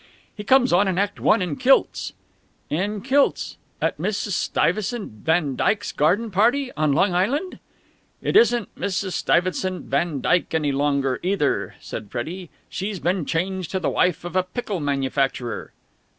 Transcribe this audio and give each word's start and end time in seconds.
"He 0.35 0.43
comes 0.43 0.73
on 0.73 0.87
in 0.87 0.97
Act 0.97 1.19
One 1.19 1.43
in 1.43 1.57
kilts!" 1.57 2.13
"In 2.71 3.01
kilts! 3.01 3.57
At 3.79 3.99
Mrs. 3.99 4.31
Stuyvesant 4.31 5.11
van 5.23 5.55
Dyke's 5.55 5.91
garden 5.91 6.31
party! 6.31 6.71
On 6.75 6.91
Long 6.91 7.13
Island!" 7.13 7.59
"It 8.19 8.35
isn't 8.35 8.73
Mrs. 8.73 9.11
Stuyvesant 9.13 9.85
van 9.85 10.19
Dyke 10.19 10.55
any 10.55 10.71
longer, 10.71 11.19
either," 11.21 11.75
said 11.81 12.09
Freddie. 12.09 12.49
"She's 12.67 12.99
been 12.99 13.25
changed 13.27 13.69
to 13.69 13.79
the 13.79 13.91
wife 13.91 14.25
of 14.25 14.35
a 14.35 14.41
pickle 14.41 14.79
manufacturer." 14.79 15.71